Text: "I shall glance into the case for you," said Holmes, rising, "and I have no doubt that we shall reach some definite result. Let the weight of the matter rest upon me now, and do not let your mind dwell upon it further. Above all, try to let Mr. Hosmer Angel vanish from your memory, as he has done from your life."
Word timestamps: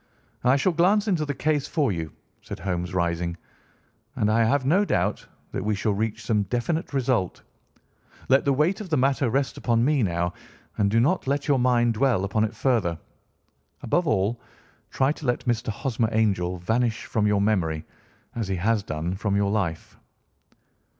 "I 0.43 0.55
shall 0.55 0.71
glance 0.71 1.07
into 1.07 1.25
the 1.27 1.35
case 1.35 1.67
for 1.67 1.91
you," 1.91 2.11
said 2.41 2.57
Holmes, 2.61 2.91
rising, 2.91 3.37
"and 4.15 4.31
I 4.31 4.43
have 4.45 4.65
no 4.65 4.83
doubt 4.83 5.27
that 5.51 5.63
we 5.63 5.75
shall 5.75 5.93
reach 5.93 6.23
some 6.25 6.41
definite 6.45 6.91
result. 6.91 7.43
Let 8.27 8.43
the 8.43 8.51
weight 8.51 8.81
of 8.81 8.89
the 8.89 8.97
matter 8.97 9.29
rest 9.29 9.57
upon 9.59 9.85
me 9.85 10.01
now, 10.01 10.33
and 10.79 10.89
do 10.89 10.99
not 10.99 11.27
let 11.27 11.47
your 11.47 11.59
mind 11.59 11.93
dwell 11.93 12.23
upon 12.23 12.43
it 12.43 12.55
further. 12.55 12.97
Above 13.83 14.07
all, 14.07 14.41
try 14.89 15.11
to 15.11 15.25
let 15.27 15.45
Mr. 15.45 15.67
Hosmer 15.67 16.09
Angel 16.13 16.57
vanish 16.57 17.05
from 17.05 17.27
your 17.27 17.39
memory, 17.39 17.85
as 18.33 18.47
he 18.47 18.55
has 18.55 18.81
done 18.81 19.13
from 19.13 19.35
your 19.35 19.51
life." 19.51 19.99